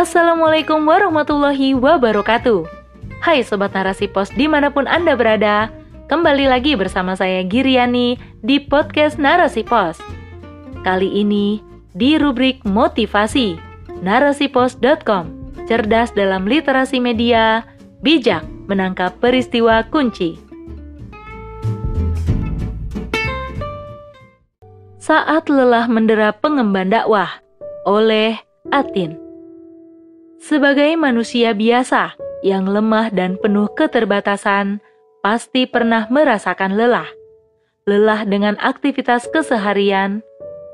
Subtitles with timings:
[0.00, 2.64] Assalamualaikum warahmatullahi wabarakatuh.
[3.20, 5.68] Hai Sobat Narasi Pos di mana pun Anda berada
[6.08, 10.00] Kembali lagi bersama saya Giriani di podcast Narasi Pos.
[10.88, 11.60] Kali ini
[11.92, 13.60] di rubrik motivasi
[14.00, 17.68] narasipos.com Cerdas dalam literasi media,
[18.00, 18.40] bijak
[18.72, 20.40] menangkap peristiwa kunci.
[24.96, 27.44] Saat lelah mendera pengemban dakwah
[27.84, 28.40] oleh
[28.72, 29.19] Atin
[30.40, 34.80] sebagai manusia biasa yang lemah dan penuh keterbatasan,
[35.20, 37.08] pasti pernah merasakan lelah.
[37.84, 40.24] Lelah dengan aktivitas keseharian,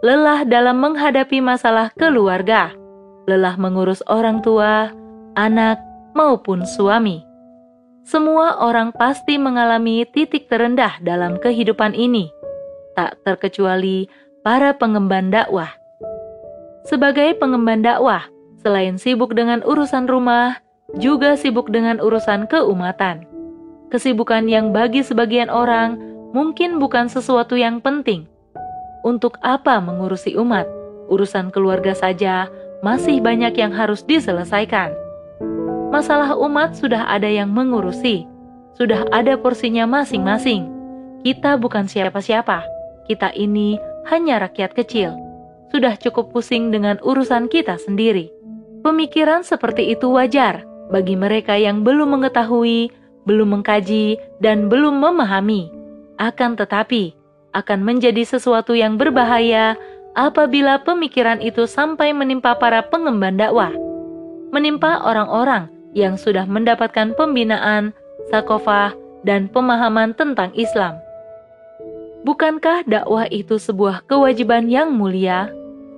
[0.07, 2.71] lelah dalam menghadapi masalah keluarga,
[3.27, 4.95] lelah mengurus orang tua,
[5.35, 5.83] anak,
[6.15, 7.27] maupun suami.
[8.07, 12.31] Semua orang pasti mengalami titik terendah dalam kehidupan ini,
[12.95, 14.07] tak terkecuali
[14.47, 15.75] para pengemban dakwah.
[16.87, 18.31] Sebagai pengemban dakwah,
[18.67, 20.59] Selain sibuk dengan urusan rumah,
[20.99, 23.23] juga sibuk dengan urusan keumatan.
[23.95, 25.95] Kesibukan yang bagi sebagian orang
[26.35, 28.27] mungkin bukan sesuatu yang penting.
[29.07, 30.67] Untuk apa mengurusi umat?
[31.07, 32.51] Urusan keluarga saja
[32.83, 34.91] masih banyak yang harus diselesaikan.
[35.95, 38.27] Masalah umat sudah ada yang mengurusi,
[38.75, 40.67] sudah ada porsinya masing-masing.
[41.23, 42.67] Kita bukan siapa-siapa,
[43.07, 43.79] kita ini
[44.11, 45.15] hanya rakyat kecil.
[45.71, 48.36] Sudah cukup pusing dengan urusan kita sendiri.
[48.87, 50.63] Pemikiran seperti itu wajar
[50.95, 52.95] bagi mereka yang belum mengetahui,
[53.27, 55.75] belum mengkaji, dan belum memahami.
[56.23, 57.11] Akan tetapi,
[57.51, 59.75] akan menjadi sesuatu yang berbahaya
[60.15, 63.75] apabila pemikiran itu sampai menimpa para pengemban dakwah,
[64.55, 67.91] menimpa orang-orang yang sudah mendapatkan pembinaan,
[68.31, 68.95] sakofah,
[69.27, 70.95] dan pemahaman tentang Islam.
[72.23, 75.51] Bukankah dakwah itu sebuah kewajiban yang mulia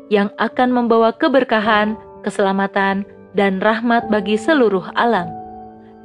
[0.08, 5.28] yang akan membawa keberkahan keselamatan, dan rahmat bagi seluruh alam.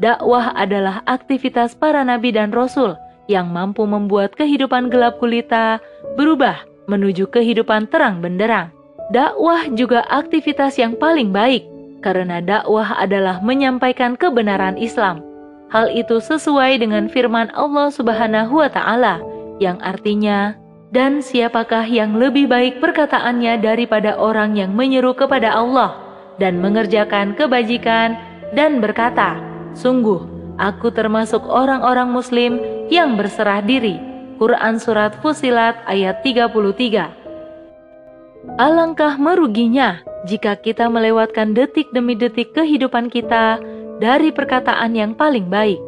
[0.02, 2.98] Dakwah adalah aktivitas para nabi dan rasul
[3.32, 5.80] yang mampu membuat kehidupan gelap gulita
[6.20, 6.60] berubah
[6.92, 8.74] menuju kehidupan terang benderang.
[9.14, 11.64] Dakwah juga aktivitas yang paling baik
[12.04, 15.24] karena dakwah adalah menyampaikan kebenaran Islam.
[15.72, 19.24] Hal itu sesuai dengan firman Allah Subhanahu wa taala
[19.64, 20.54] yang artinya
[20.94, 26.03] dan siapakah yang lebih baik perkataannya daripada orang yang menyeru kepada Allah
[26.38, 28.18] dan mengerjakan kebajikan
[28.54, 29.38] dan berkata,
[29.74, 30.22] Sungguh,
[30.62, 33.98] aku termasuk orang-orang muslim yang berserah diri.
[34.38, 43.62] Quran Surat Fusilat ayat 33 Alangkah meruginya jika kita melewatkan detik demi detik kehidupan kita
[44.02, 45.80] dari perkataan yang paling baik,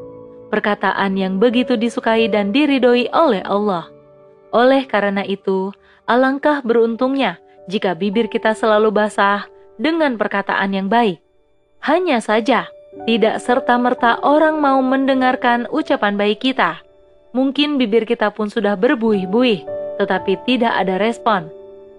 [0.54, 3.92] perkataan yang begitu disukai dan diridhoi oleh Allah.
[4.56, 5.76] Oleh karena itu,
[6.08, 7.36] alangkah beruntungnya
[7.68, 11.20] jika bibir kita selalu basah dengan perkataan yang baik.
[11.84, 12.68] Hanya saja,
[13.04, 16.80] tidak serta-merta orang mau mendengarkan ucapan baik kita.
[17.36, 19.68] Mungkin bibir kita pun sudah berbuih-buih,
[20.00, 21.52] tetapi tidak ada respon.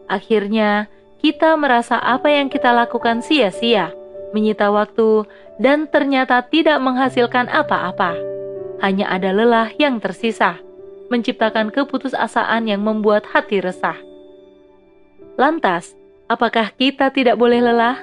[0.08, 0.88] Akhirnya,
[1.20, 3.92] kita merasa apa yang kita lakukan sia-sia,
[4.32, 5.28] menyita waktu,
[5.60, 8.16] dan ternyata tidak menghasilkan apa-apa.
[8.80, 10.60] Hanya ada lelah yang tersisa,
[11.08, 13.96] menciptakan keputusasaan yang membuat hati resah.
[15.36, 15.92] Lantas,
[16.26, 18.02] Apakah kita tidak boleh lelah?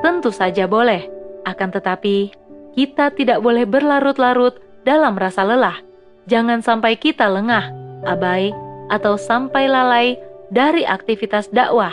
[0.00, 1.04] Tentu saja boleh,
[1.44, 2.32] akan tetapi
[2.72, 4.56] kita tidak boleh berlarut-larut
[4.88, 5.76] dalam rasa lelah.
[6.24, 7.68] Jangan sampai kita lengah,
[8.08, 8.56] abai,
[8.88, 10.16] atau sampai lalai
[10.48, 11.92] dari aktivitas dakwah.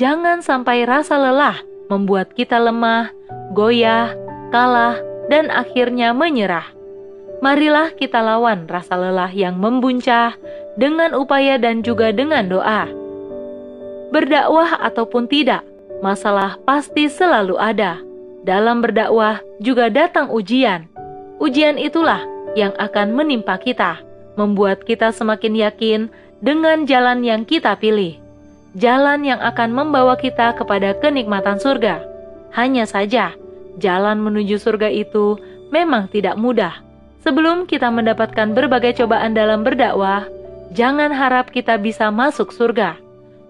[0.00, 1.60] Jangan sampai rasa lelah
[1.92, 3.12] membuat kita lemah,
[3.52, 4.16] goyah,
[4.48, 4.96] kalah,
[5.28, 6.72] dan akhirnya menyerah.
[7.44, 10.40] Marilah kita lawan rasa lelah yang membuncah
[10.80, 13.05] dengan upaya dan juga dengan doa
[14.10, 15.66] berdakwah ataupun tidak,
[16.00, 17.98] masalah pasti selalu ada.
[18.46, 20.86] Dalam berdakwah juga datang ujian.
[21.42, 22.22] Ujian itulah
[22.54, 23.98] yang akan menimpa kita,
[24.38, 26.00] membuat kita semakin yakin
[26.38, 28.22] dengan jalan yang kita pilih.
[28.76, 32.04] Jalan yang akan membawa kita kepada kenikmatan surga.
[32.54, 33.34] Hanya saja,
[33.80, 35.40] jalan menuju surga itu
[35.74, 36.76] memang tidak mudah.
[37.26, 40.28] Sebelum kita mendapatkan berbagai cobaan dalam berdakwah,
[40.70, 43.05] jangan harap kita bisa masuk surga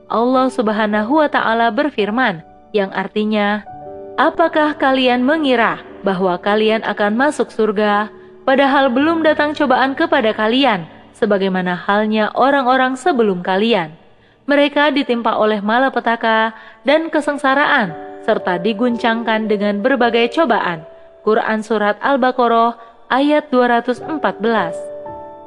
[0.06, 2.38] Allah Subhanahu wa Ta'ala berfirman,
[2.70, 3.66] yang artinya,
[4.14, 8.06] "Apakah kalian mengira bahwa kalian akan masuk surga,
[8.46, 13.98] padahal belum datang cobaan kepada kalian, sebagaimana halnya orang-orang sebelum kalian?
[14.46, 16.54] Mereka ditimpa oleh malapetaka
[16.86, 17.90] dan kesengsaraan,
[18.22, 20.86] serta diguncangkan dengan berbagai cobaan."
[21.26, 22.78] Quran Surat Al-Baqarah
[23.10, 24.78] ayat 214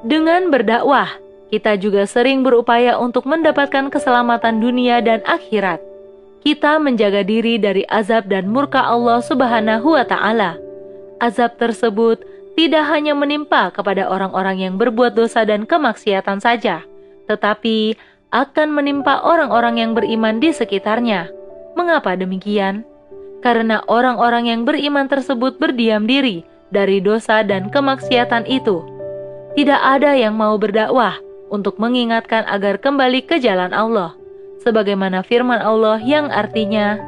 [0.03, 1.07] Dengan berdakwah,
[1.49, 5.81] kita juga sering berupaya untuk mendapatkan keselamatan dunia dan akhirat.
[6.39, 10.55] kita menjaga diri dari azab dan murka Allah Subhanahu wa Ta'ala.
[11.19, 12.23] Azab tersebut
[12.55, 16.87] tidak hanya menimpa kepada orang-orang yang berbuat dosa dan kemaksiatan saja,
[17.27, 17.99] tetapi
[18.31, 21.27] akan menimpa orang-orang yang beriman di sekitarnya.
[21.75, 22.87] Mengapa demikian?
[23.43, 28.79] Karena orang-orang yang beriman tersebut berdiam diri dari dosa dan kemaksiatan itu.
[29.59, 31.19] Tidak ada yang mau berdakwah
[31.49, 34.19] untuk mengingatkan agar kembali ke jalan Allah
[34.61, 36.99] sebagaimana firman Allah yang artinya,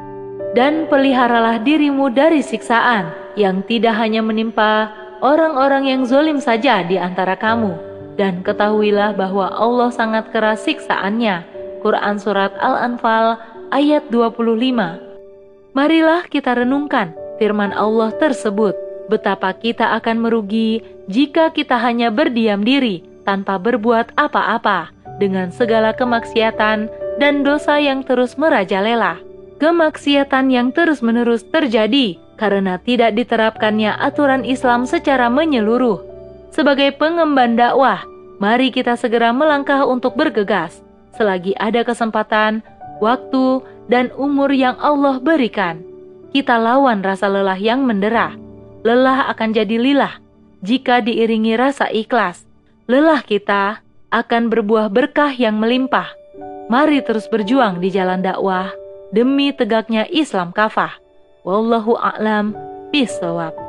[0.56, 4.92] "Dan peliharalah dirimu dari siksaan yang tidak hanya menimpa
[5.22, 7.72] orang-orang yang zolim saja di antara kamu,
[8.16, 11.48] dan ketahuilah bahwa Allah sangat keras siksaannya."
[11.82, 13.38] Quran Surat Al-Anfal
[13.74, 15.02] ayat 25
[15.72, 18.76] Marilah kita renungkan firman Allah tersebut,
[19.10, 26.90] betapa kita akan merugi jika kita hanya berdiam diri tanpa berbuat apa-apa dengan segala kemaksiatan
[27.20, 29.20] dan dosa yang terus merajalela.
[29.62, 36.02] Kemaksiatan yang terus-menerus terjadi karena tidak diterapkannya aturan Islam secara menyeluruh.
[36.50, 38.02] Sebagai pengemban dakwah,
[38.42, 40.82] mari kita segera melangkah untuk bergegas
[41.14, 42.64] selagi ada kesempatan,
[42.98, 45.84] waktu, dan umur yang Allah berikan.
[46.32, 48.32] Kita lawan rasa lelah yang mendera.
[48.82, 50.18] Lelah akan jadi lilah
[50.64, 52.42] jika diiringi rasa ikhlas.
[52.92, 53.80] Lelah kita
[54.12, 56.12] akan berbuah berkah yang melimpah
[56.72, 58.72] Mari terus berjuang di jalan dakwah
[59.12, 60.96] demi tegaknya Islam kafah.
[61.44, 62.56] Wallahu a'lam
[62.88, 63.61] bishawab.